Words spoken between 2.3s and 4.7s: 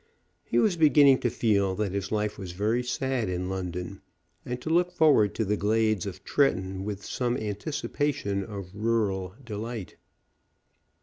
was very sad in London, and to